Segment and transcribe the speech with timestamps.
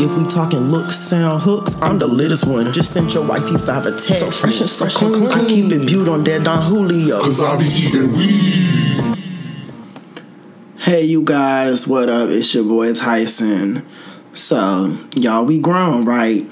[0.00, 2.72] If we talking looks, sound, hooks, I'm the littest one.
[2.72, 4.20] Just sent your wifey five a text.
[4.20, 5.26] So fresh and so clean.
[5.26, 7.18] I keep it viewed on that Don Julio.
[7.20, 9.16] Cause I be eating weed.
[10.76, 12.28] Hey, you guys, what up?
[12.28, 13.84] It's your boy Tyson.
[14.34, 16.46] So, y'all, we grown, right?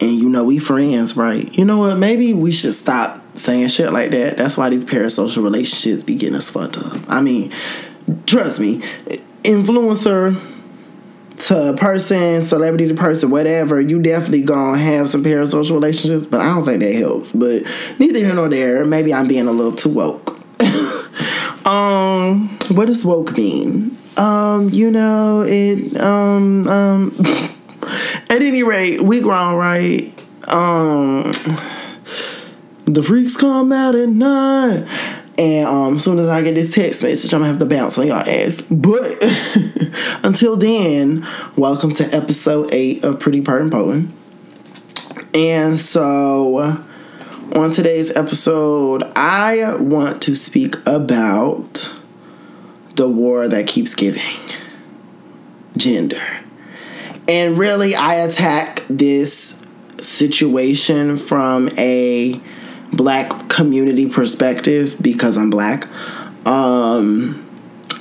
[0.00, 1.56] And you know, we friends, right?
[1.56, 1.96] You know what?
[1.96, 4.36] Maybe we should stop saying shit like that.
[4.36, 7.08] That's why these parasocial relationships be getting us fucked up.
[7.08, 7.52] I mean,
[8.26, 8.80] trust me,
[9.44, 10.42] influencer
[11.38, 16.46] to person, celebrity to person, whatever, you definitely gonna have some parasocial relationships, but I
[16.46, 17.32] don't think that helps.
[17.32, 17.64] But
[17.98, 18.84] neither here nor there.
[18.84, 20.38] Maybe I'm being a little too woke.
[21.66, 23.96] um, what does woke mean?
[24.16, 27.14] Um, you know, it um um
[28.30, 30.12] at any rate, we grown, right?
[30.48, 31.32] Um
[32.86, 34.86] the freaks come out at night.
[35.38, 37.98] And um, as soon as I get this text message, I'm gonna have to bounce
[37.98, 38.62] on y'all ass.
[38.70, 39.22] But
[40.22, 44.14] until then, welcome to episode eight of Pretty Pert Potent.
[45.34, 46.82] And so,
[47.54, 51.94] on today's episode, I want to speak about
[52.94, 54.22] the war that keeps giving
[55.76, 56.40] gender.
[57.28, 59.66] And really, I attack this
[59.98, 62.40] situation from a
[62.96, 65.88] black community perspective because I'm black.
[66.46, 67.42] Um,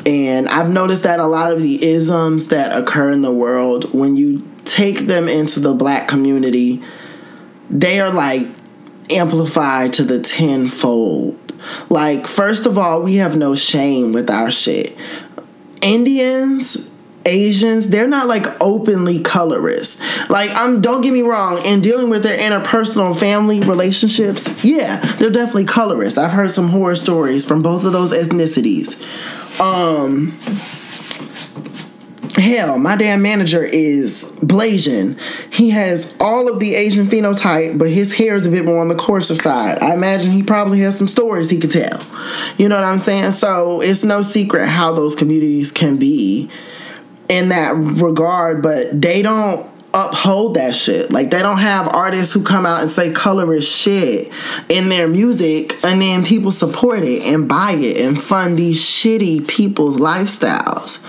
[0.06, 4.16] and I've noticed that a lot of the isms that occur in the world, when
[4.16, 6.84] you take them into the black community,
[7.70, 8.48] they are like
[9.10, 11.40] amplified to the tenfold.
[11.90, 14.96] Like, first of all, we have no shame with our shit.
[15.82, 16.92] Indians
[17.26, 20.00] Asians, they're not like openly colorist.
[20.30, 25.30] Like, I'm don't get me wrong, in dealing with their interpersonal family relationships, yeah, they're
[25.30, 26.18] definitely colorist.
[26.18, 29.02] I've heard some horror stories from both of those ethnicities.
[29.59, 30.38] Um
[32.38, 35.18] Hell, my damn manager is Blasian.
[35.53, 38.90] He has all of the Asian phenotype, but his hair is a bit more on
[38.90, 39.81] the coarser side.
[39.81, 42.06] I imagine he probably has some stories he could tell.
[42.57, 43.31] You know what I'm saying?
[43.31, 46.50] So it's no secret how those communities can be
[47.30, 51.09] in that regard, but they don't uphold that shit.
[51.09, 54.31] Like they don't have artists who come out and say colorist shit
[54.68, 59.47] in their music and then people support it and buy it and fund these shitty
[59.50, 61.03] people's lifestyles.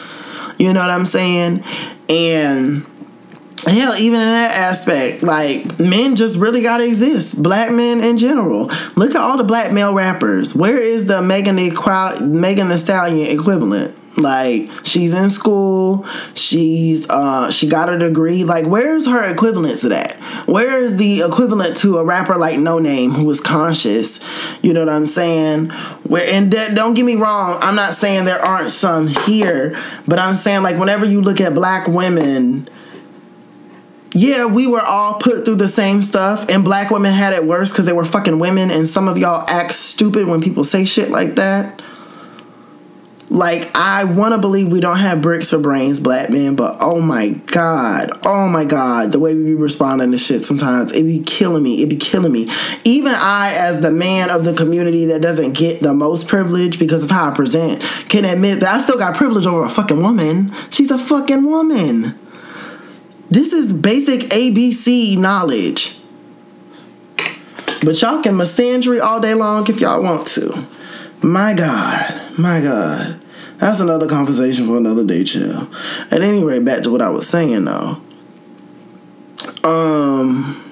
[0.59, 1.65] You know what I'm saying?
[2.09, 2.87] And
[3.67, 7.43] hell, even in that aspect, like men just really gotta exist.
[7.43, 8.71] Black men in general.
[8.95, 10.55] Look at all the black male rappers.
[10.55, 13.97] Where is the Megan the Megan Thee Stallion equivalent?
[14.17, 18.45] Like she's in school, she's uh she got a degree.
[18.45, 20.15] Like where's her equivalent to that?
[20.47, 24.21] Where is the equivalent to a rapper like Noname who is conscious?
[24.63, 25.71] You know what I'm saying?
[26.05, 30.19] Where and that, don't get me wrong, I'm not saying there aren't some here, but
[30.19, 32.69] I'm saying like whenever you look at black women
[34.17, 37.71] yeah, we were all put through the same stuff, and black women had it worse
[37.71, 41.11] because they were fucking women, and some of y'all act stupid when people say shit
[41.11, 41.83] like that.
[43.29, 47.01] Like I want to believe we don't have bricks for brains, black men, but oh
[47.01, 51.19] my god, oh my god, the way we be responding to shit sometimes it be
[51.21, 51.83] killing me.
[51.83, 52.49] It be killing me.
[52.85, 57.03] Even I, as the man of the community that doesn't get the most privilege because
[57.03, 60.53] of how I present, can admit that I still got privilege over a fucking woman.
[60.71, 62.17] She's a fucking woman.
[63.29, 65.99] This is basic ABC knowledge.
[67.83, 70.67] But y'all can misandry all day long if y'all want to.
[71.23, 73.21] My God, my God.
[73.59, 75.69] That's another conversation for another day, chill.
[76.11, 78.01] At any rate, back to what I was saying though.
[79.65, 80.63] Um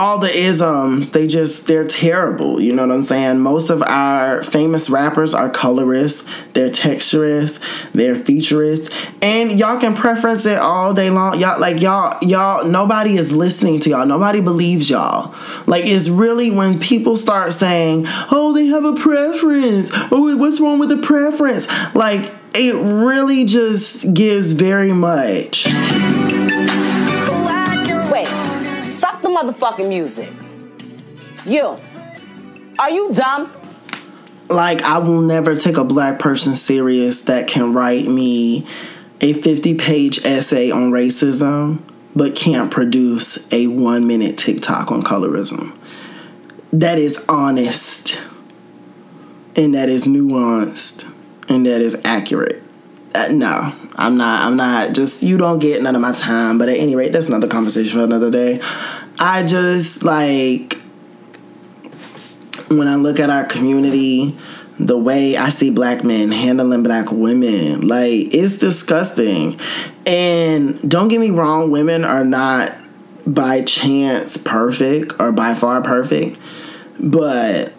[0.00, 2.58] all the isms, they just they're terrible.
[2.58, 3.38] You know what I'm saying?
[3.40, 7.60] Most of our famous rappers are colorists, they're texturists,
[7.92, 8.90] they're featurists,
[9.22, 11.38] and y'all can preference it all day long.
[11.38, 14.06] Y'all like y'all y'all nobody is listening to y'all.
[14.06, 15.34] Nobody believes y'all.
[15.66, 19.90] Like it's really when people start saying, "Oh, they have a preference.
[20.10, 25.66] Oh, what's wrong with the preference?" Like it really just gives very much
[29.40, 30.30] motherfucking music.
[31.46, 31.78] You.
[32.78, 33.52] Are you dumb?
[34.48, 38.66] Like, I will never take a black person serious that can write me
[39.20, 41.82] a 50 page essay on racism,
[42.16, 45.76] but can't produce a one minute TikTok on colorism.
[46.72, 48.20] That is honest,
[49.56, 51.12] and that is nuanced,
[51.48, 52.62] and that is accurate.
[53.14, 54.42] Uh, no, I'm not.
[54.42, 54.92] I'm not.
[54.92, 56.58] Just you don't get none of my time.
[56.58, 58.60] But at any rate, that's another conversation for another day.
[59.20, 60.80] I just like
[62.68, 64.34] when I look at our community,
[64.78, 67.86] the way I see black men handling black women.
[67.86, 69.60] Like, it's disgusting.
[70.06, 72.74] And don't get me wrong, women are not
[73.26, 76.38] by chance perfect or by far perfect,
[76.98, 77.72] but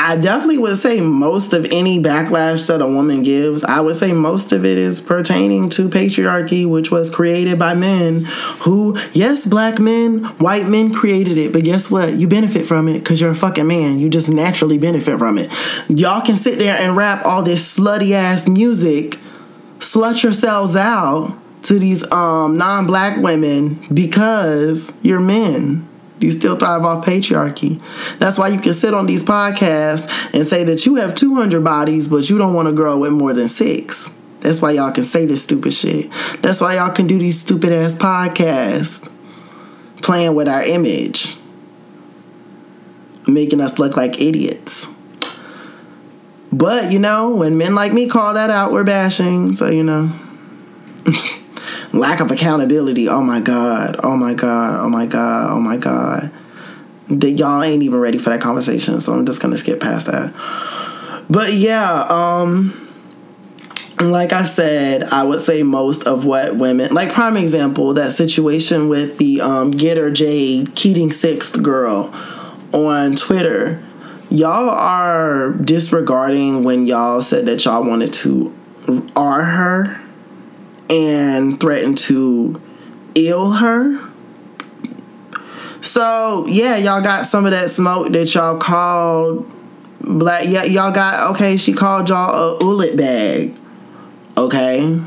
[0.00, 4.12] I definitely would say most of any backlash that a woman gives, I would say
[4.12, 8.24] most of it is pertaining to patriarchy, which was created by men
[8.60, 12.14] who, yes, black men, white men created it, but guess what?
[12.14, 13.98] You benefit from it because you're a fucking man.
[13.98, 15.50] You just naturally benefit from it.
[15.88, 19.18] Y'all can sit there and rap all this slutty ass music,
[19.80, 25.87] slut yourselves out to these um, non black women because you're men.
[26.20, 27.80] You still thrive off patriarchy.
[28.18, 32.08] That's why you can sit on these podcasts and say that you have 200 bodies,
[32.08, 34.10] but you don't want to grow with more than six.
[34.40, 36.10] That's why y'all can say this stupid shit.
[36.40, 39.10] That's why y'all can do these stupid ass podcasts
[40.02, 41.36] playing with our image,
[43.26, 44.86] making us look like idiots.
[46.50, 49.54] But, you know, when men like me call that out, we're bashing.
[49.54, 50.10] So, you know.
[51.92, 53.08] lack of accountability.
[53.08, 54.00] Oh my god.
[54.02, 54.80] Oh my god.
[54.80, 55.50] Oh my god.
[55.52, 56.30] Oh my god.
[57.08, 60.34] That y'all ain't even ready for that conversation, so I'm just gonna skip past that.
[61.30, 62.84] But yeah, um
[64.00, 68.88] like I said, I would say most of what women like prime example, that situation
[68.88, 72.14] with the um Getter Jade Keating Sixth girl
[72.72, 73.82] on Twitter.
[74.30, 78.54] Y'all are disregarding when y'all said that y'all wanted to
[79.16, 80.07] R her
[80.90, 82.60] and threatened to
[83.14, 84.08] ill her.
[85.80, 89.50] So yeah, y'all got some of that smoke that y'all called
[90.00, 90.44] black.
[90.46, 91.56] Yeah, y'all got okay.
[91.56, 93.56] She called y'all a ullet bag.
[94.36, 95.00] Okay,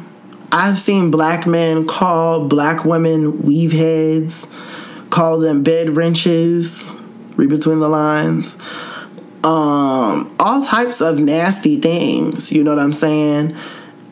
[0.51, 4.45] I've seen black men call black women weave heads,
[5.09, 6.95] call them bed wrenches.
[7.35, 8.55] Read between the lines.
[9.43, 12.51] Um, all types of nasty things.
[12.51, 13.55] You know what I'm saying?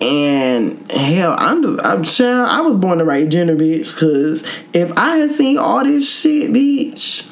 [0.02, 3.98] And hell, I'm just, I'm sure I was born the right gender, bitch.
[3.98, 4.44] Cause
[4.74, 7.30] if I had seen all this shit, bitch,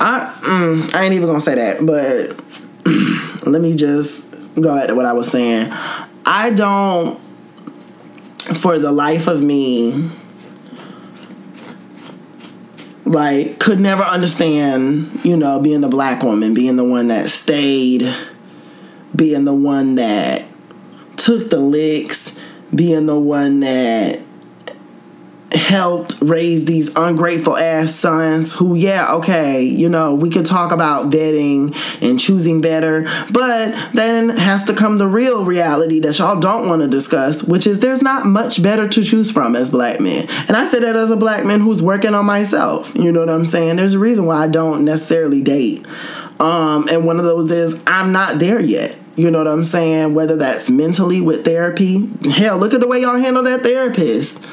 [0.00, 1.84] I mm, I ain't even gonna say that.
[1.84, 2.40] But
[3.46, 5.68] let me just go to what I was saying.
[6.24, 7.20] I don't,
[8.38, 10.10] for the life of me,
[13.04, 18.12] like could never understand, you know, being a black woman, being the one that stayed,
[19.14, 20.46] being the one that
[21.26, 22.30] took the licks,
[22.72, 24.20] being the one that
[25.50, 31.08] helped raise these ungrateful ass sons who yeah okay you know we could talk about
[31.08, 36.68] vetting and choosing better but then has to come the real reality that y'all don't
[36.68, 40.26] want to discuss which is there's not much better to choose from as black men.
[40.48, 43.30] And i say that as a black man who's working on myself you know what
[43.30, 43.76] i'm saying?
[43.76, 45.86] There's a reason why i don't necessarily date.
[46.40, 50.14] Um and one of those is i'm not there yet you know what I'm saying?
[50.14, 52.08] Whether that's mentally with therapy.
[52.30, 54.44] Hell, look at the way y'all handle that therapist.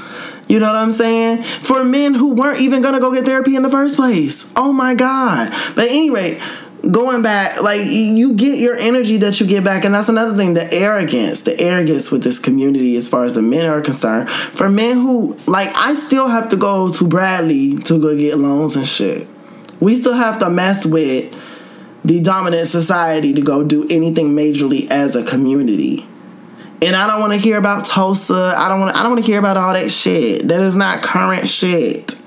[0.48, 1.44] You know what I'm saying?
[1.44, 4.52] For men who weren't even gonna go get therapy in the first place.
[4.56, 5.54] Oh my God.
[5.76, 6.40] But anyway,
[6.90, 10.54] going back, like you get your energy that you get back, and that's another thing
[10.54, 14.30] the arrogance, the arrogance with this community as far as the men are concerned.
[14.30, 18.76] For men who, like, I still have to go to Bradley to go get loans
[18.76, 19.28] and shit.
[19.80, 21.34] We still have to mess with
[22.06, 26.08] the dominant society to go do anything majorly as a community.
[26.82, 28.54] And I don't want to hear about Tulsa.
[28.58, 28.96] I don't want.
[28.96, 30.50] I don't want to hear about all that shit.
[30.50, 32.20] That is not current shit.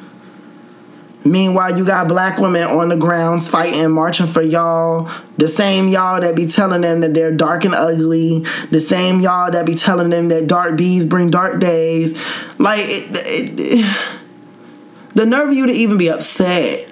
[1.27, 5.11] Meanwhile, you got black women on the grounds fighting, marching for y'all.
[5.37, 8.47] The same y'all that be telling them that they're dark and ugly.
[8.71, 12.17] The same y'all that be telling them that dark bees bring dark days.
[12.59, 14.11] Like, it, it, it,
[15.15, 16.86] the nerve of you to even be upset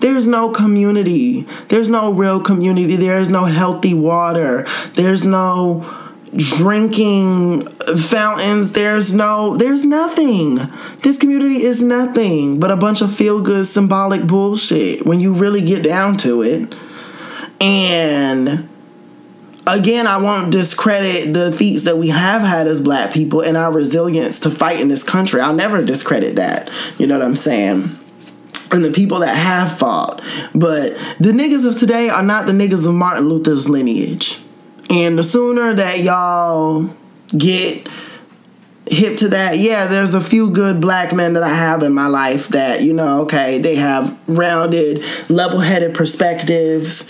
[0.00, 1.46] there's no community.
[1.68, 2.96] There's no real community.
[2.96, 4.66] There is no healthy water.
[4.94, 5.88] There's no
[6.34, 7.66] drinking
[7.96, 8.72] fountains.
[8.72, 10.58] There's no, there's nothing.
[11.02, 15.62] This community is nothing but a bunch of feel good symbolic bullshit when you really
[15.62, 16.74] get down to it.
[17.60, 18.68] And
[19.66, 23.70] again, I won't discredit the feats that we have had as black people and our
[23.70, 25.40] resilience to fight in this country.
[25.40, 26.70] I'll never discredit that.
[26.96, 27.90] You know what I'm saying?
[28.72, 30.22] And the people that have fought.
[30.54, 34.40] But the niggas of today are not the niggas of Martin Luther's lineage.
[34.88, 36.90] And the sooner that y'all
[37.28, 37.88] get
[38.86, 42.08] hip to that, yeah, there's a few good black men that I have in my
[42.08, 47.08] life that, you know, okay, they have rounded, level headed perspectives,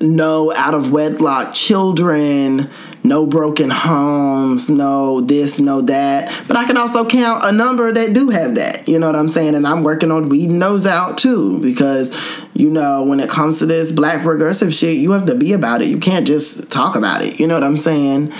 [0.00, 2.68] no out of wedlock children
[3.06, 6.32] no broken homes, no this, no that.
[6.46, 8.88] But I can also count a number that do have that.
[8.88, 9.54] You know what I'm saying?
[9.54, 12.16] And I'm working on weeding those out too because
[12.54, 15.82] you know, when it comes to this black progressive shit, you have to be about
[15.82, 15.88] it.
[15.88, 17.38] You can't just talk about it.
[17.38, 18.32] You know what I'm saying?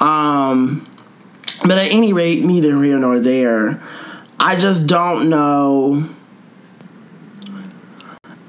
[0.00, 0.88] Um,
[1.64, 3.80] but at any rate, neither here nor there.
[4.40, 6.08] I just don't know.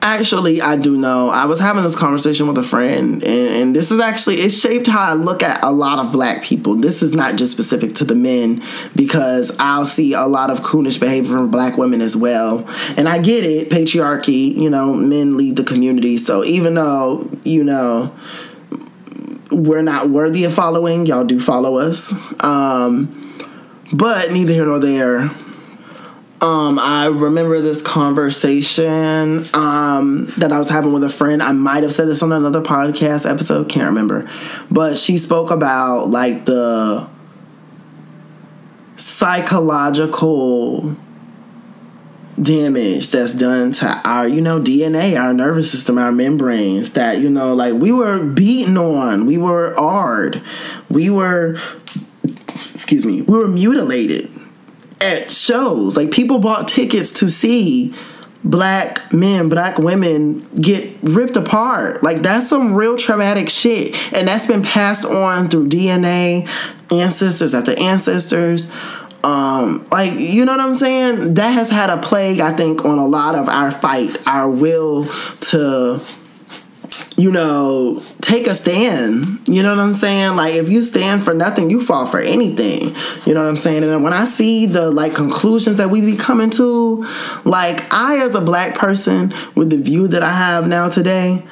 [0.05, 1.29] Actually, I do know.
[1.29, 4.85] I was having this conversation with a friend, and, and, this is actually it shaped
[4.85, 6.75] how I look at a lot of black people.
[6.75, 8.61] This is not just specific to the men
[8.97, 12.67] because I'll see a lot of coonish behavior from black women as well.
[12.97, 14.53] And I get it, patriarchy.
[14.53, 16.17] You know, men lead the community.
[16.17, 18.13] So even though you know
[19.51, 22.13] we're not worthy of following, y'all do follow us.
[22.43, 23.07] Um,
[23.93, 25.31] but neither here nor there.
[26.43, 31.41] Um, I remember this conversation um, that I was having with a friend.
[31.41, 34.29] I might have said this on another podcast episode, can't remember.
[34.69, 37.07] But she spoke about like the
[38.97, 40.97] psychological
[42.41, 47.29] damage that's done to our you know DNA, our nervous system, our membranes that you
[47.29, 50.43] know like we were beaten on, we were hard,
[50.89, 51.57] we were
[52.73, 54.29] excuse me, we were mutilated
[55.03, 55.95] at shows.
[55.95, 57.93] Like people bought tickets to see
[58.43, 62.03] black men, black women get ripped apart.
[62.03, 63.95] Like that's some real traumatic shit.
[64.13, 66.47] And that's been passed on through DNA,
[66.91, 68.71] ancestors after ancestors.
[69.23, 71.35] Um, like you know what I'm saying?
[71.35, 75.05] That has had a plague, I think, on a lot of our fight, our will
[75.05, 76.01] to
[77.17, 79.47] you know, take a stand.
[79.47, 80.35] You know what I'm saying?
[80.35, 82.95] Like if you stand for nothing, you fall for anything.
[83.25, 83.83] You know what I'm saying?
[83.83, 87.05] And when I see the like conclusions that we be coming to,
[87.45, 91.43] like I as a black person with the view that I have now today,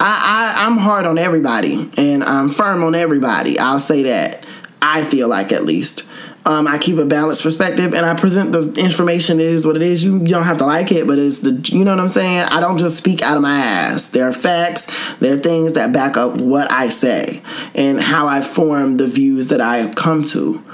[0.00, 3.58] I, I I'm hard on everybody and I'm firm on everybody.
[3.58, 4.46] I'll say that.
[4.80, 6.07] I feel like at least.
[6.48, 10.02] Um, I keep a balanced perspective and I present the information is what it is.
[10.02, 12.44] You, you don't have to like it, but it's the you know what I'm saying.
[12.44, 14.08] I don't just speak out of my ass.
[14.08, 14.86] There are facts.
[15.18, 17.42] There are things that back up what I say
[17.74, 20.64] and how I form the views that I have come to.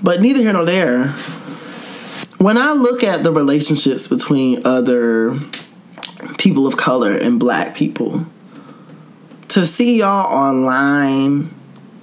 [0.00, 1.08] But neither here nor there.
[2.38, 5.40] When I look at the relationships between other
[6.38, 8.24] people of color and black people,
[9.48, 11.52] to see y'all online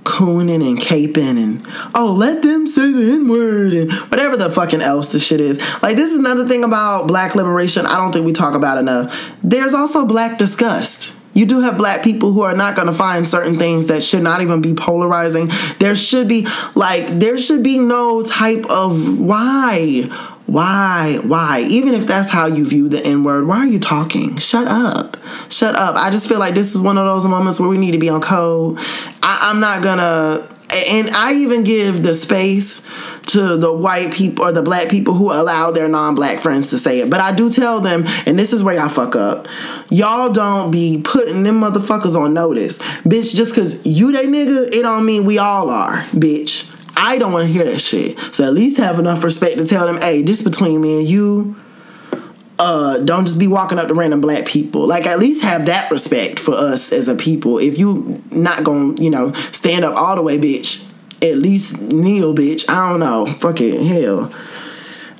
[0.03, 5.11] cooning and caping and oh let them say the n-word and whatever the fucking else
[5.11, 5.59] the shit is.
[5.81, 9.31] Like this is another thing about black liberation i don't think we talk about enough.
[9.43, 11.13] There's also black disgust.
[11.33, 14.23] You do have black people who are not going to find certain things that should
[14.23, 15.49] not even be polarizing.
[15.79, 20.09] There should be like there should be no type of why
[20.51, 21.17] why?
[21.23, 21.65] Why?
[21.69, 24.35] Even if that's how you view the N word, why are you talking?
[24.35, 25.15] Shut up.
[25.49, 25.95] Shut up.
[25.95, 28.09] I just feel like this is one of those moments where we need to be
[28.09, 28.77] on code.
[29.23, 32.85] I, I'm not gonna, and I even give the space
[33.27, 36.99] to the white people or the black people who allow their non-black friends to say
[36.99, 37.09] it.
[37.09, 39.47] But I do tell them, and this is where y'all fuck up.
[39.89, 42.79] Y'all don't be putting them motherfuckers on notice.
[43.03, 46.67] Bitch, just cause you they nigga, it don't mean we all are, bitch.
[47.01, 48.17] I don't want to hear that shit.
[48.33, 51.55] So at least have enough respect to tell them, hey, this between me and you.
[52.59, 54.85] Uh, don't just be walking up to random black people.
[54.85, 57.57] Like at least have that respect for us as a people.
[57.57, 60.87] If you not gonna, you know, stand up all the way, bitch.
[61.23, 62.69] At least kneel, bitch.
[62.69, 63.25] I don't know.
[63.25, 64.31] Fuck it, hell.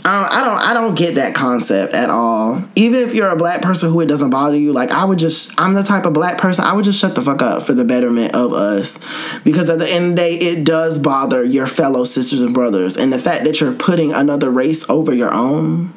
[0.03, 2.63] I don't, I don't I don't get that concept at all.
[2.75, 5.59] Even if you're a black person who it doesn't bother you, like I would just
[5.59, 7.85] I'm the type of black person I would just shut the fuck up for the
[7.85, 8.99] betterment of us.
[9.43, 12.97] Because at the end of the day it does bother your fellow sisters and brothers.
[12.97, 15.93] And the fact that you're putting another race over your own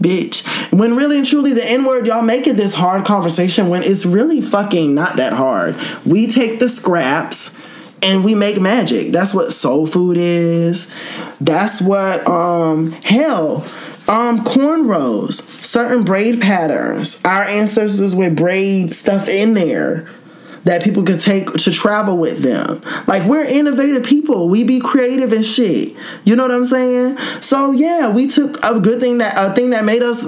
[0.00, 0.46] bitch.
[0.72, 4.06] When really and truly the N word, y'all make it this hard conversation when it's
[4.06, 5.76] really fucking not that hard.
[6.06, 7.50] We take the scraps
[8.02, 9.12] and we make magic.
[9.12, 10.90] That's what soul food is.
[11.40, 13.64] That's what um hell
[14.08, 17.22] um cornrows, certain braid patterns.
[17.24, 20.08] Our ancestors would braid stuff in there
[20.64, 22.82] that people could take to travel with them.
[23.06, 24.48] Like we're innovative people.
[24.48, 25.96] We be creative and shit.
[26.24, 27.16] You know what I'm saying?
[27.40, 30.26] So yeah, we took a good thing that a thing that made us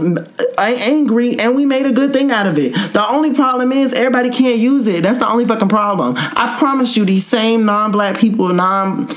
[0.59, 2.73] angry and we made a good thing out of it.
[2.93, 5.03] The only problem is everybody can't use it.
[5.03, 6.15] That's the only fucking problem.
[6.17, 9.09] I promise you these same non-black people, non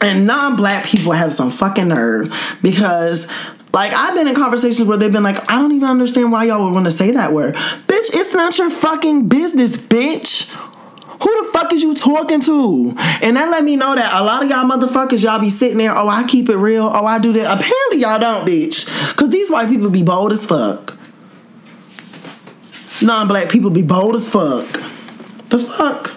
[0.00, 3.26] and non-black people have some fucking nerve because
[3.74, 6.64] like I've been in conversations where they've been like, I don't even understand why y'all
[6.64, 7.56] would want to say that word.
[8.04, 10.50] Bitch, it's not your fucking business, bitch.
[11.22, 12.94] Who the fuck is you talking to?
[13.22, 15.96] And that let me know that a lot of y'all motherfuckers, y'all be sitting there,
[15.96, 17.58] oh, I keep it real, oh, I do that.
[17.58, 18.86] Apparently y'all don't, bitch.
[19.16, 20.98] Cause these white people be bold as fuck.
[23.00, 24.66] Non-black people be bold as fuck.
[25.48, 26.10] The fuck?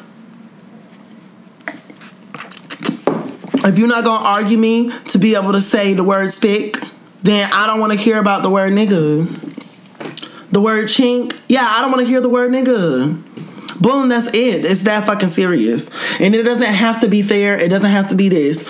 [3.66, 6.78] If you're not gonna argue me to be able to say the word spick,
[7.24, 9.48] then I don't want to hear about the word nigga.
[10.58, 13.80] The word chink, yeah, I don't want to hear the word nigga.
[13.80, 14.66] Boom, that's it.
[14.66, 15.92] It's that fucking serious.
[16.20, 17.56] And it doesn't have to be fair.
[17.60, 18.66] It doesn't have to be this.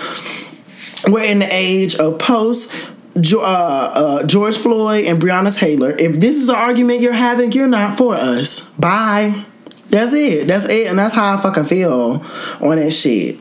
[1.08, 2.70] We're in the age of post
[3.16, 5.96] uh, uh, George Floyd and Breonna Taylor.
[5.98, 8.68] If this is an argument you're having, you're not for us.
[8.72, 9.46] Bye.
[9.88, 10.46] That's it.
[10.46, 10.88] That's it.
[10.88, 12.22] And that's how I fucking feel
[12.60, 13.40] on that shit.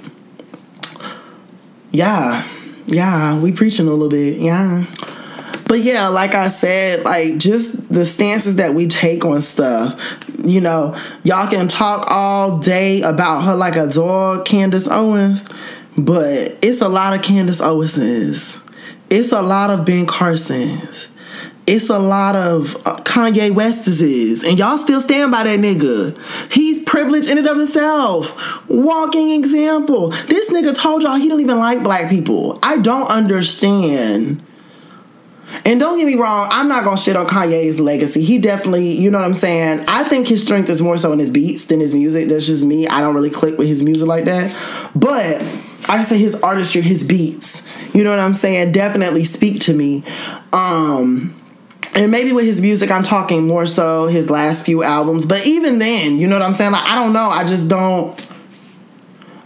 [1.91, 2.47] Yeah.
[2.85, 3.37] Yeah.
[3.41, 4.37] We preaching a little bit.
[4.37, 4.85] Yeah.
[5.67, 10.23] But yeah, like I said, like just the stances that we take on stuff.
[10.45, 15.45] You know, y'all can talk all day about her like a dog, Candace Owens,
[15.97, 18.61] but it's a lot of Candace Owenses.
[19.09, 21.09] It's a lot of Ben Carsons.
[21.65, 26.17] It's a lot of uh, Kanye West's, and y'all still stand by that nigga.
[26.49, 28.69] He's privileged in and of himself.
[28.69, 30.11] Walking example.
[30.27, 32.57] This nigga told y'all he don't even like black people.
[32.63, 34.41] I don't understand
[35.65, 38.23] and don't get me wrong, I'm not gonna shit on Kanye's legacy.
[38.23, 39.85] He definitely, you know what I'm saying?
[39.87, 42.29] I think his strength is more so in his beats than his music.
[42.29, 42.87] That's just me.
[42.87, 44.55] I don't really click with his music like that.
[44.95, 45.41] But
[45.89, 50.03] I say his artistry, his beats, you know what I'm saying, definitely speak to me.
[50.53, 51.33] Um
[51.95, 55.25] and maybe with his music, I'm talking more so his last few albums.
[55.25, 56.73] But even then, you know what I'm saying?
[56.73, 57.29] Like, I don't know.
[57.29, 58.15] I just don't.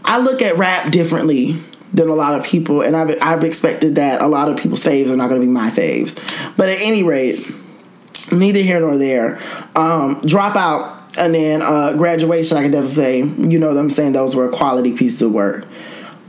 [0.04, 1.62] I look at rap differently
[1.94, 5.10] than a lot of people, and I've, I've expected that a lot of people's faves
[5.10, 6.16] are not going to be my faves.
[6.56, 7.40] But at any rate,
[8.32, 9.36] neither here nor there.
[9.76, 14.14] Um, dropout and then uh, graduation, I can definitely say, you know what I'm saying,
[14.14, 15.68] those were a quality pieces of work.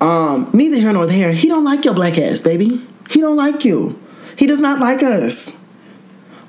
[0.00, 1.32] Um, neither here nor there.
[1.32, 2.84] He don't like your black ass, baby.
[3.08, 4.00] He don't like you.
[4.36, 5.52] He does not like us.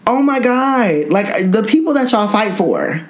[0.08, 1.10] Oh my God.
[1.10, 3.08] Like the people that y'all fight for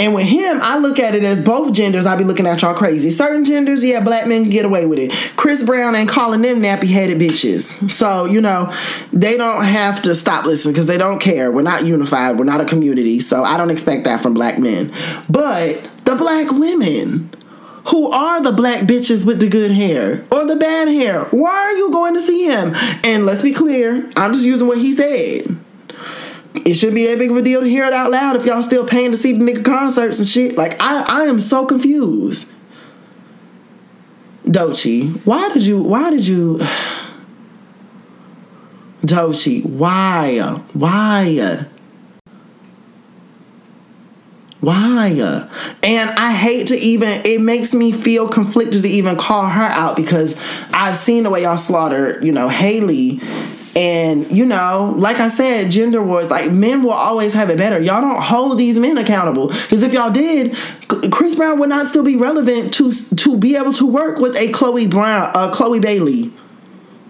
[0.00, 2.06] and with him, I look at it as both genders.
[2.06, 3.10] I be looking at y'all crazy.
[3.10, 5.12] Certain genders, yeah, black men get away with it.
[5.36, 7.90] Chris Brown ain't calling them nappy headed bitches.
[7.90, 8.74] So, you know,
[9.12, 11.52] they don't have to stop listening because they don't care.
[11.52, 12.38] We're not unified.
[12.38, 13.20] We're not a community.
[13.20, 14.90] So I don't expect that from black men.
[15.28, 17.28] But the black women,
[17.88, 21.24] who are the black bitches with the good hair or the bad hair?
[21.24, 22.72] Why are you going to see him?
[23.04, 25.59] And let's be clear, I'm just using what he said
[26.66, 28.62] it shouldn't be that big of a deal to hear it out loud if y'all
[28.62, 30.56] still paying to see the nigga concerts and shit.
[30.56, 32.50] Like I, I am so confused.
[34.44, 35.80] Doechii, why did you?
[35.80, 36.58] Why did you?
[39.02, 40.38] Doechii, why?
[40.72, 41.66] Why?
[44.60, 45.48] Why?
[45.82, 49.96] And I hate to even, it makes me feel conflicted to even call her out
[49.96, 50.38] because
[50.74, 53.20] I've seen the way y'all slaughter, you know, Hailey
[53.76, 57.80] and you know, like I said, gender wars, like men will always have it better.
[57.80, 60.56] Y'all don't hold these men accountable because if y'all did,
[61.12, 64.50] Chris Brown would not still be relevant to to be able to work with a
[64.52, 66.32] Chloe Brown, uh, Chloe Bailey.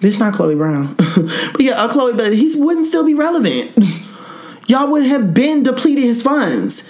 [0.01, 2.37] Bitch, not Chloe Brown, but yeah, a Chloe Bailey.
[2.37, 3.73] He wouldn't still be relevant.
[4.67, 6.89] y'all would have been depleted his funds.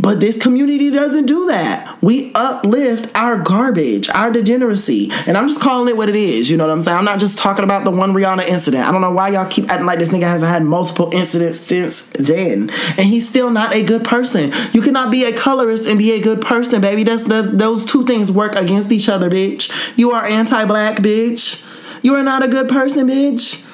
[0.00, 2.00] But this community doesn't do that.
[2.02, 5.10] We uplift our garbage, our degeneracy.
[5.26, 6.48] And I'm just calling it what it is.
[6.50, 6.96] You know what I'm saying?
[6.96, 8.88] I'm not just talking about the one Rihanna incident.
[8.88, 12.06] I don't know why y'all keep acting like this nigga hasn't had multiple incidents since
[12.14, 12.70] then.
[12.96, 14.52] And he's still not a good person.
[14.72, 17.04] You cannot be a colorist and be a good person, baby.
[17.04, 19.70] That's the, those two things work against each other, bitch.
[19.98, 21.66] You are anti-black, bitch.
[22.02, 23.66] You are not a good person, bitch.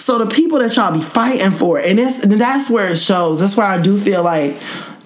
[0.00, 3.38] So the people that y'all be fighting for, and it's that's where it shows.
[3.38, 4.56] That's why I do feel like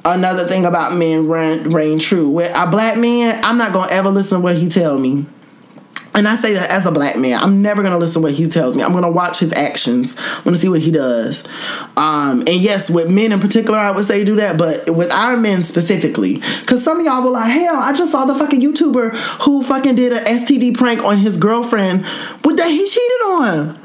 [0.04, 2.28] another thing about men reign, true.
[2.28, 5.26] With a black man, I'm not gonna ever listen to what he tell me.
[6.16, 8.46] And I say that as a black man, I'm never gonna listen to what he
[8.46, 8.84] tells me.
[8.84, 10.14] I'm gonna watch his actions.
[10.16, 11.42] I'm gonna see what he does.
[11.96, 15.36] Um, and yes, with men in particular, I would say do that, but with our
[15.36, 19.10] men specifically, because some of y'all were like, "Hell, I just saw the fucking YouTuber
[19.42, 22.06] who fucking did an STD prank on his girlfriend,
[22.42, 23.83] but that he cheated on."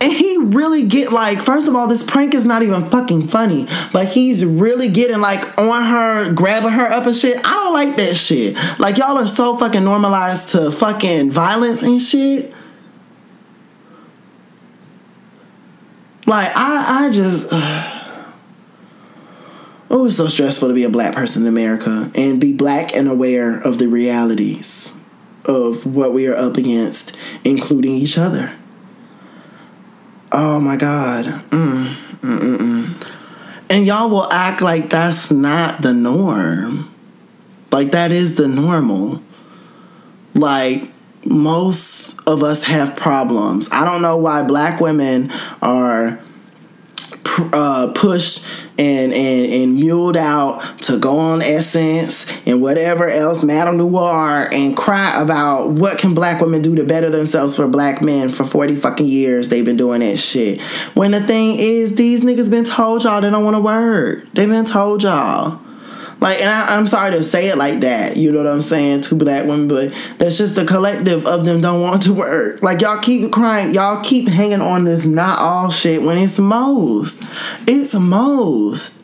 [0.00, 3.66] And he really get like, first of all, this prank is not even fucking funny.
[3.92, 7.38] But he's really getting like on her, grabbing her up and shit.
[7.38, 8.56] I don't like that shit.
[8.78, 12.52] Like y'all are so fucking normalized to fucking violence and shit.
[16.26, 17.48] Like I, I just.
[17.50, 18.32] Uh,
[19.90, 23.08] oh, it's so stressful to be a black person in America and be black and
[23.08, 24.92] aware of the realities
[25.46, 28.52] of what we are up against, including each other.
[30.32, 31.24] Oh my God.
[31.50, 33.12] Mm, mm, mm, mm,
[33.70, 36.92] and y'all will act like that's not the norm.
[37.72, 39.22] Like that is the normal.
[40.34, 40.90] Like
[41.24, 43.68] most of us have problems.
[43.70, 45.30] I don't know why black women
[45.62, 46.20] are
[47.52, 48.46] uh, pushed
[48.78, 55.20] and, and and muled out to go on Essence and whatever else, MadameNoire, and cry
[55.20, 59.06] about what can black women do to better themselves for black men for 40 fucking
[59.06, 59.48] years.
[59.48, 60.60] They've been doing that shit.
[60.94, 64.24] When the thing is, these niggas been told y'all they don't want to work.
[64.32, 65.60] They've been told y'all.
[66.18, 69.02] Like, and I, am sorry to say it like that, you know what I'm saying,
[69.02, 72.62] to black women, but that's just the collective of them don't want to work.
[72.62, 77.24] Like, y'all keep crying, y'all keep hanging on this not all shit when it's most.
[77.66, 79.02] It's most.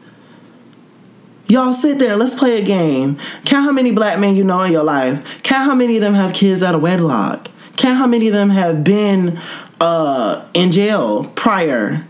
[1.48, 3.18] Y'all sit there, let's play a game.
[3.44, 5.42] Count how many black men you know in your life.
[5.42, 7.48] Count how many of them have kids out of wedlock.
[7.76, 9.38] Count how many of them have been
[9.80, 12.06] uh, in jail prior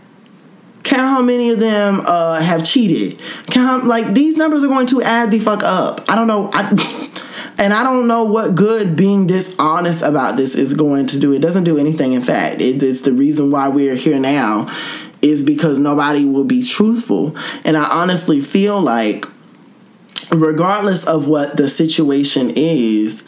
[0.83, 3.19] Count how many of them uh, have cheated.
[3.47, 6.09] Count like these numbers are going to add the fuck up.
[6.09, 6.49] I don't know.
[6.53, 6.69] I,
[7.57, 11.33] and I don't know what good being dishonest about this is going to do.
[11.33, 12.13] It doesn't do anything.
[12.13, 14.69] In fact, it, it's the reason why we're here now
[15.21, 17.35] is because nobody will be truthful.
[17.63, 19.25] And I honestly feel like,
[20.31, 23.23] regardless of what the situation is,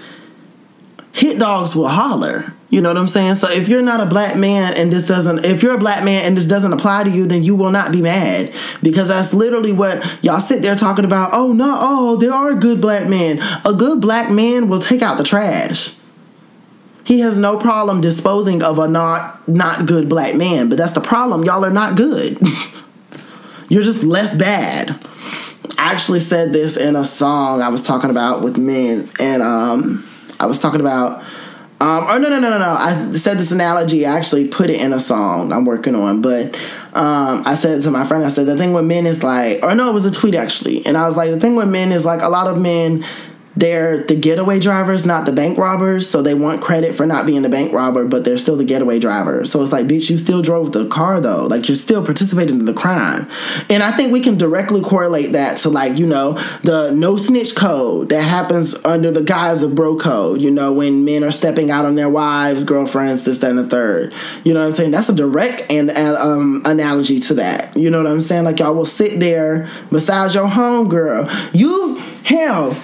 [1.16, 2.54] hit dogs will holler.
[2.70, 3.36] You know what I'm saying?
[3.36, 6.26] So if you're not a black man and this doesn't, if you're a black man
[6.26, 9.72] and this doesn't apply to you, then you will not be mad because that's literally
[9.72, 11.30] what y'all sit there talking about.
[11.32, 13.40] Oh no, oh there are good black men.
[13.64, 15.96] A good black man will take out the trash.
[17.06, 21.02] He has no problem disposing of a not not good black man, but that's the
[21.02, 21.46] problem.
[21.46, 22.40] Y'all are not good.
[23.70, 24.90] you're just less bad.
[25.78, 30.06] I actually said this in a song I was talking about with men, and um,
[30.40, 31.24] I was talking about
[31.82, 32.72] um, oh no no no no no!
[32.72, 34.06] I said this analogy.
[34.06, 36.56] I actually put it in a song I'm working on, but
[36.94, 39.76] um, I said to my friend, I said the thing with men is like, or
[39.76, 42.06] no, it was a tweet actually, and I was like, the thing with men is
[42.06, 43.04] like a lot of men
[43.56, 46.10] they're the getaway drivers, not the bank robbers.
[46.10, 49.00] So they want credit for not being the bank robber, but they're still the getaway
[49.00, 49.46] driver.
[49.46, 51.46] So it's like, bitch, you still drove the car though.
[51.46, 53.30] Like you're still participating in the crime.
[53.70, 57.56] And I think we can directly correlate that to like, you know, the no snitch
[57.56, 61.72] code that happens under the guise of bro code, you know, when men are stepping
[61.72, 64.14] out on their wives, girlfriends, this, that, and the third.
[64.44, 64.92] You know what I'm saying?
[64.92, 67.76] That's a direct and um, analogy to that.
[67.78, 68.44] You know what I'm saying?
[68.44, 71.30] Like y'all will sit there besides your home girl.
[71.54, 72.76] You hell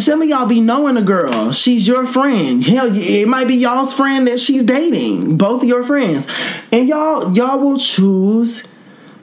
[0.00, 1.52] some of y'all be knowing a girl.
[1.52, 2.64] She's your friend.
[2.64, 5.36] Hell, it might be y'all's friend that she's dating.
[5.36, 6.26] Both of your friends,
[6.72, 8.66] and y'all y'all will choose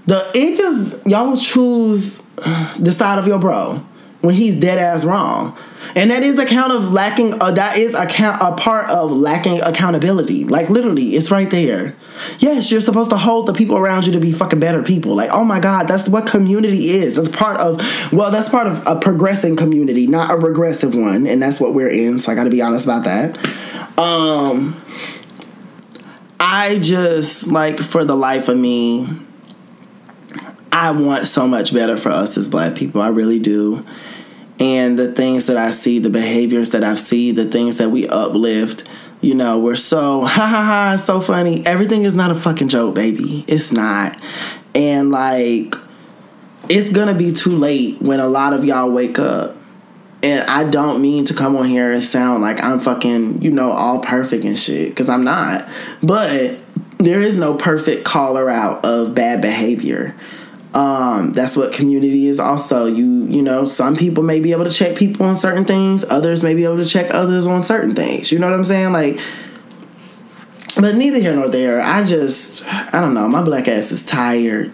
[0.06, 0.30] the.
[0.34, 2.22] It just y'all will choose
[2.80, 3.84] the side of your bro
[4.26, 5.58] when he's dead ass wrong.
[5.96, 9.62] And that is a account of lacking uh, that is account a part of lacking
[9.62, 10.44] accountability.
[10.44, 11.96] Like literally it's right there.
[12.40, 15.16] Yes you're supposed to hold the people around you to be fucking better people.
[15.16, 17.16] Like oh my god that's what community is.
[17.16, 21.28] That's part of well that's part of a progressing community not a regressive one.
[21.28, 23.38] And that's what we're in so i gotta be honest about that.
[23.98, 24.82] Um
[26.40, 29.08] i just like for the life of me
[30.72, 33.02] i want so much better for us as black people.
[33.02, 33.86] I really do
[34.60, 38.08] and the things that I see, the behaviors that I've seen, the things that we
[38.08, 38.88] uplift.
[39.22, 41.66] You know, we're so ha ha ha, so funny.
[41.66, 43.44] Everything is not a fucking joke, baby.
[43.48, 44.18] It's not.
[44.74, 45.76] And like,
[46.70, 49.58] it's gonna be too late when a lot of y'all wake up.
[50.24, 53.72] And I don't mean to come on here and sound like I'm fucking, you know,
[53.72, 55.70] all perfect and shit, because I'm not.
[56.02, 56.60] But
[56.98, 60.16] there is no perfect caller out of bad behavior.
[60.76, 62.86] Um, that's what community is also.
[62.86, 66.44] You you know, some people may be able to check people on certain things, others
[66.44, 68.32] may be able to check others on certain things.
[68.32, 68.92] You know what I'm saying?
[68.92, 69.20] Like
[70.80, 71.82] but neither here nor there.
[71.82, 74.74] I just I don't know, my black ass is tired.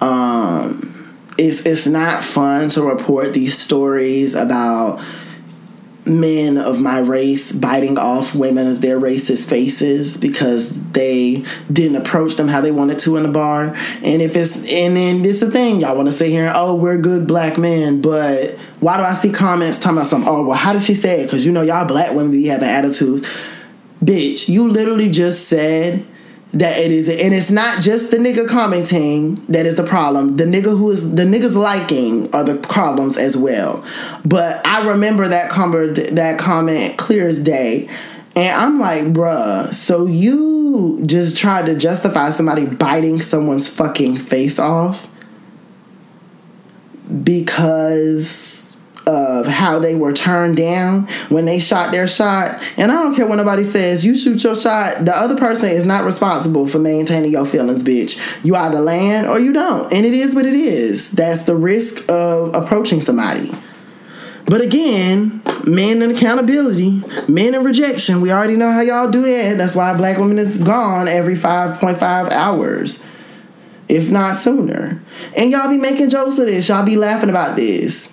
[0.00, 5.04] Um it's it's not fun to report these stories about
[6.08, 12.36] men of my race biting off women of their racist faces because they didn't approach
[12.36, 13.74] them how they wanted to in the bar.
[14.02, 16.98] And if it's and then this the thing, y'all want to sit here oh we're
[16.98, 20.72] good black men, but why do I see comments talking about some oh well how
[20.72, 21.24] did she say it?
[21.24, 23.26] Because you know y'all black women be having attitudes.
[24.02, 26.06] Bitch, you literally just said
[26.52, 30.36] that it is and it's not just the nigga commenting that is the problem.
[30.36, 33.84] The nigga who is the niggas liking are the problems as well.
[34.24, 37.88] But i remember that comment that comment clear as day.
[38.34, 44.58] And i'm like bruh so you just tried to justify somebody biting someone's fucking face
[44.58, 45.08] off?
[47.24, 48.47] Because
[49.08, 52.62] of how they were turned down when they shot their shot.
[52.76, 55.86] And I don't care what nobody says, you shoot your shot, the other person is
[55.86, 58.20] not responsible for maintaining your feelings, bitch.
[58.44, 59.90] You either land or you don't.
[59.92, 61.10] And it is what it is.
[61.10, 63.50] That's the risk of approaching somebody.
[64.44, 68.20] But again, men and accountability, men and rejection.
[68.20, 69.56] We already know how y'all do that.
[69.58, 73.04] That's why black women is gone every 5.5 hours.
[73.88, 75.00] if not sooner.
[75.36, 76.68] And y'all be making jokes of this.
[76.68, 78.12] Y'all be laughing about this.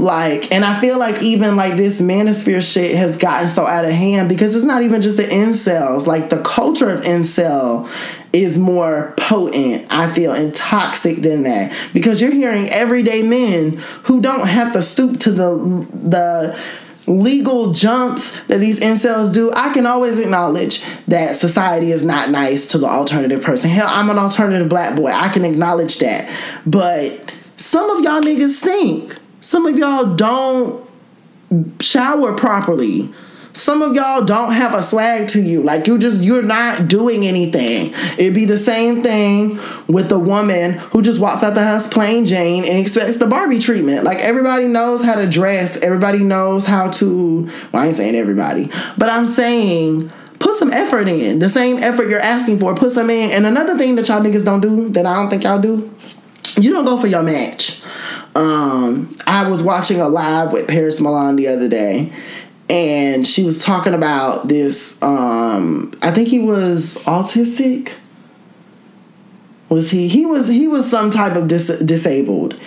[0.00, 3.92] Like, and I feel like even like this manosphere shit has gotten so out of
[3.92, 6.06] hand because it's not even just the incels.
[6.06, 7.88] Like the culture of incel
[8.32, 11.72] is more potent, I feel, and toxic than that.
[11.92, 16.58] Because you're hearing everyday men who don't have to stoop to the the
[17.06, 22.68] legal jumps that these incels do, I can always acknowledge that society is not nice
[22.68, 23.68] to the alternative person.
[23.68, 25.10] Hell, I'm an alternative black boy.
[25.10, 26.30] I can acknowledge that.
[26.64, 29.19] But some of y'all niggas stink.
[29.40, 30.88] Some of y'all don't
[31.80, 33.12] shower properly.
[33.52, 35.62] Some of y'all don't have a swag to you.
[35.62, 37.92] Like you just you're not doing anything.
[38.16, 42.26] It'd be the same thing with the woman who just walks out the house plain
[42.26, 44.04] Jane and expects the Barbie treatment.
[44.04, 45.76] Like everybody knows how to dress.
[45.78, 51.08] Everybody knows how to well, I ain't saying everybody, but I'm saying put some effort
[51.08, 51.38] in.
[51.38, 53.30] The same effort you're asking for, put some in.
[53.30, 55.92] And another thing that y'all niggas don't do that I don't think y'all do,
[56.58, 57.82] you don't go for your match.
[58.34, 62.12] Um, I was watching a live with Paris Milan the other day,
[62.68, 65.00] and she was talking about this.
[65.02, 67.92] Um, I think he was autistic.
[69.68, 70.08] Was he?
[70.08, 70.48] He was.
[70.48, 72.58] He was some type of dis- disabled,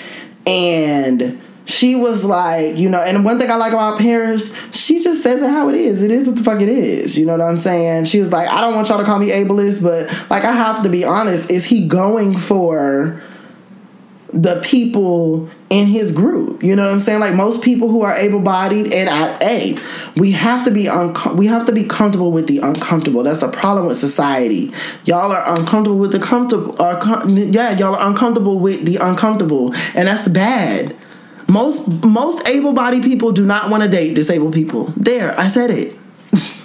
[0.46, 5.24] and she was like, you know, and one thing I like about Paris, she just
[5.24, 6.04] says it how it is.
[6.04, 7.17] It is what the fuck it is.
[7.17, 8.06] You know what I'm saying?
[8.06, 10.84] She was like, I don't want y'all to call me ableist, but like I have
[10.84, 13.22] to be honest, is he going for
[14.34, 16.63] the people in his group.
[16.63, 17.19] You know what I'm saying?
[17.19, 19.78] Like most people who are able-bodied, and I, hey,
[20.15, 23.24] we have to be un- we have to be comfortable with the uncomfortable.
[23.24, 24.74] That's the problem with society.
[25.06, 26.74] Y'all are uncomfortable with the comfortable.
[26.74, 30.96] Com- yeah, y'all are uncomfortable with the uncomfortable, and that's bad.
[31.48, 34.86] Most most able-bodied people do not want to date disabled people.
[34.98, 35.96] There, I said it.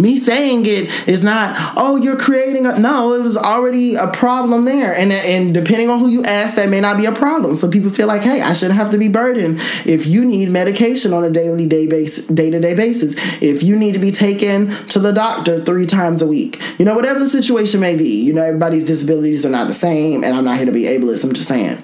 [0.00, 4.64] me saying it is not oh you're creating a no it was already a problem
[4.64, 4.94] there.
[4.94, 7.54] And and depending on who you ask that may not be a problem.
[7.54, 9.60] So people feel like hey i shouldn't have to be burdened.
[9.84, 13.98] If you need medication on a daily day base day-to-day basis if you need to
[13.98, 17.96] be taken to the doctor three times a week you know whatever the situation may
[17.96, 20.84] be you know everybody's disabilities are not the same and i'm not here to be
[20.84, 21.82] ableist i'm just saying.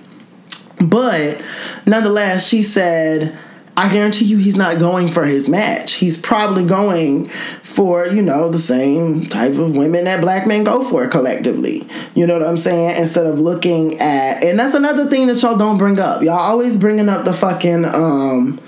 [0.78, 1.42] But
[1.86, 3.36] nonetheless she said
[3.78, 5.94] I guarantee you he's not going for his match.
[5.94, 7.28] He's probably going
[7.62, 11.86] for, you know, the same type of women that black men go for collectively.
[12.14, 12.96] You know what I'm saying?
[13.00, 16.22] Instead of looking at and that's another thing that y'all don't bring up.
[16.22, 18.58] Y'all always bringing up the fucking um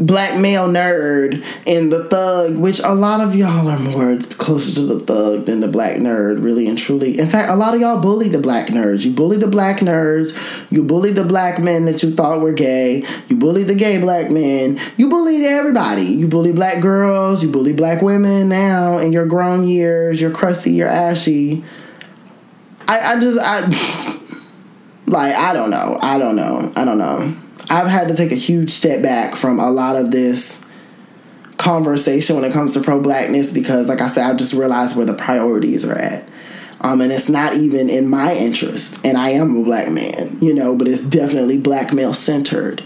[0.00, 4.80] black male nerd and the thug, which a lot of y'all are more closer to
[4.80, 7.18] the thug than the black nerd, really and truly.
[7.18, 9.04] In fact, a lot of y'all bully the black nerds.
[9.04, 10.36] You bully the black nerds.
[10.70, 13.04] You bully the black men that you thought were gay.
[13.28, 14.80] You bully the gay black men.
[14.96, 16.06] You bullied everybody.
[16.06, 17.42] You bully black girls.
[17.42, 20.20] You bully black women now in your grown years.
[20.20, 20.72] You're crusty.
[20.72, 21.62] You're ashy.
[22.88, 23.60] I, I just I
[25.06, 25.98] like I don't know.
[26.00, 26.72] I don't know.
[26.74, 27.36] I don't know.
[27.70, 30.60] I've had to take a huge step back from a lot of this
[31.56, 35.06] conversation when it comes to pro blackness because, like I said, I just realized where
[35.06, 36.28] the priorities are at.
[36.80, 38.98] Um, and it's not even in my interest.
[39.04, 42.82] And I am a black man, you know, but it's definitely black male centered,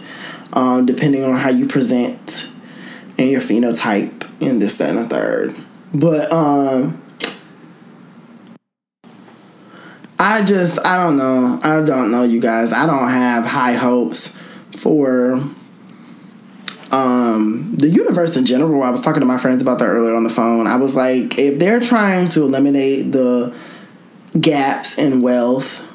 [0.53, 2.51] um, depending on how you present
[3.17, 5.57] and your phenotype in this, that, and the third.
[5.95, 7.01] But um,
[10.19, 11.59] I just, I don't know.
[11.63, 12.73] I don't know, you guys.
[12.73, 14.39] I don't have high hopes
[14.77, 15.43] for
[16.91, 18.83] um, the universe in general.
[18.83, 20.67] I was talking to my friends about that earlier on the phone.
[20.67, 23.55] I was like, if they're trying to eliminate the
[24.39, 25.89] gaps in wealth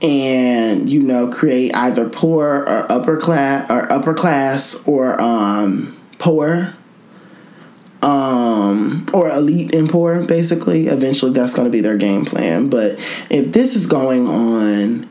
[0.00, 6.74] and you know create either poor or upper class or upper class or um, poor
[8.00, 12.92] um or elite and poor basically eventually that's going to be their game plan but
[13.28, 15.08] if this is going on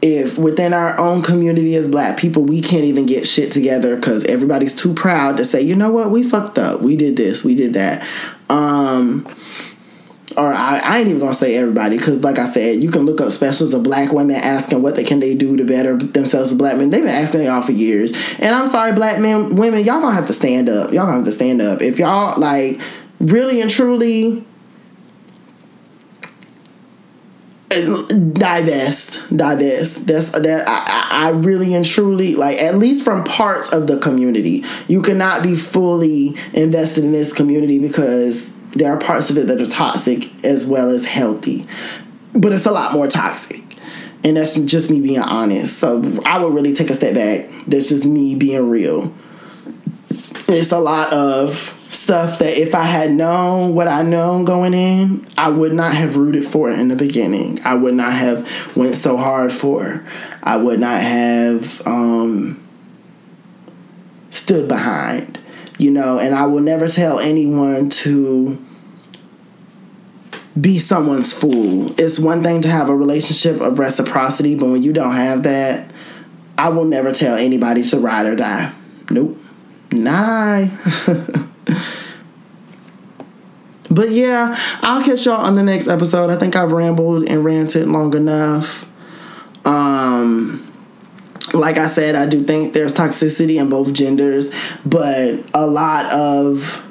[0.00, 4.24] if within our own community as black people we can't even get shit together because
[4.24, 6.10] everybody's too proud to say you know what?
[6.10, 6.80] We fucked up.
[6.82, 7.44] We did this.
[7.44, 8.06] We did that.
[8.48, 9.26] Um
[10.36, 13.20] or I, I ain't even gonna say everybody because like I said you can look
[13.20, 16.58] up specials of black women asking what they can they do to better themselves as
[16.58, 16.90] black men.
[16.90, 18.12] They've been asking y'all for years.
[18.38, 20.92] And I'm sorry black men women y'all gonna have to stand up.
[20.92, 21.82] Y'all gonna have to stand up.
[21.82, 22.80] If y'all like
[23.20, 24.44] really and truly
[27.68, 29.20] divest.
[29.34, 30.06] Divest.
[30.06, 34.64] That's that I, I really and truly like at least from parts of the community.
[34.86, 39.60] You cannot be fully invested in this community because there are parts of it that
[39.60, 41.66] are toxic as well as healthy.
[42.32, 43.62] But it's a lot more toxic.
[44.24, 45.78] And that's just me being honest.
[45.78, 47.48] So i would really take a step back.
[47.66, 49.14] That's just me being real
[50.48, 51.56] it's a lot of
[51.90, 56.16] stuff that if I had known what I know going in, I would not have
[56.16, 57.60] rooted for it in the beginning.
[57.64, 60.06] I would not have went so hard for.
[60.42, 62.62] I would not have um,
[64.30, 65.38] stood behind.
[65.78, 68.58] You know, and I will never tell anyone to
[70.60, 71.94] be someone's fool.
[72.00, 75.88] It's one thing to have a relationship of reciprocity, but when you don't have that,
[76.56, 78.72] I will never tell anybody to ride or die.
[79.10, 79.36] Nope.
[79.92, 80.70] Not I.
[83.90, 86.30] but yeah, I'll catch y'all on the next episode.
[86.30, 88.86] I think I've rambled and ranted long enough.
[89.64, 90.64] Um
[91.54, 94.52] like I said, I do think there's toxicity in both genders,
[94.84, 96.84] but a lot of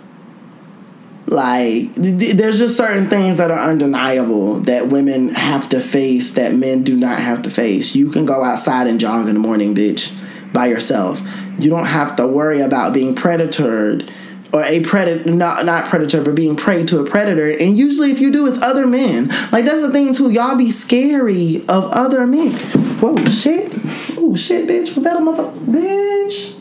[1.28, 6.84] like there's just certain things that are undeniable that women have to face that men
[6.84, 7.96] do not have to face.
[7.96, 10.18] You can go outside and jog in the morning, bitch,
[10.54, 11.22] by yourself.
[11.60, 14.10] You don't have to worry about being predatored
[14.54, 18.22] or a predator not not predator but being prey to a predator and usually if
[18.22, 22.26] you do it's other men like that's the thing too y'all be scary of other
[22.26, 22.54] men
[23.02, 23.74] whoa shit
[24.18, 26.58] oh shit bitch was that a mother bitch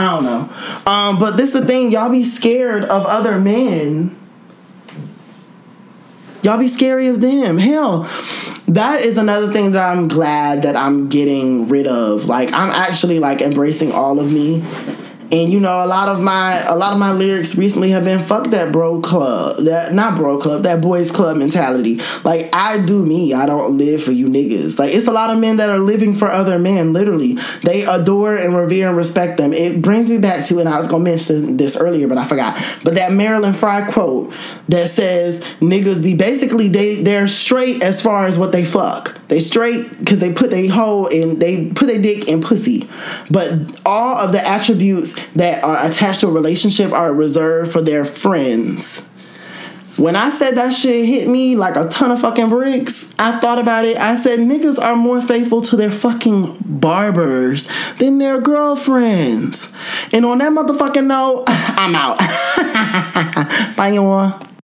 [0.00, 0.90] I don't know.
[0.90, 4.16] Um, but this the thing, y'all be scared of other men.
[6.42, 7.58] Y'all be scary of them.
[7.58, 8.04] Hell,
[8.74, 12.26] that is another thing that I'm glad that I'm getting rid of.
[12.26, 14.62] Like I'm actually like embracing all of me.
[15.32, 18.20] And you know, a lot of my a lot of my lyrics recently have been
[18.20, 19.64] fuck that bro club.
[19.64, 22.00] That not bro club, that boys club mentality.
[22.24, 23.32] Like I do me.
[23.32, 24.78] I don't live for you niggas.
[24.78, 27.38] Like it's a lot of men that are living for other men, literally.
[27.62, 29.52] They adore and revere and respect them.
[29.52, 32.60] It brings me back to, and I was gonna mention this earlier, but I forgot.
[32.82, 34.32] But that Marilyn Frye quote
[34.68, 39.19] that says niggas be basically they they're straight as far as what they fuck.
[39.30, 42.88] They straight because they put their hole in they put their dick in pussy.
[43.30, 48.04] But all of the attributes that are attached to a relationship are reserved for their
[48.04, 49.02] friends.
[49.96, 53.60] When I said that shit hit me like a ton of fucking bricks, I thought
[53.60, 53.96] about it.
[53.98, 59.68] I said niggas are more faithful to their fucking barbers than their girlfriends.
[60.12, 62.18] And on that motherfucking note, I'm out.
[63.76, 64.44] Bye, y'all.